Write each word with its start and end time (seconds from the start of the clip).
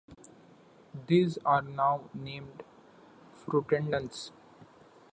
These 1.05 1.37
are 1.45 1.61
now 1.61 2.09
named 2.15 2.63
"Fruitadens". 3.45 4.31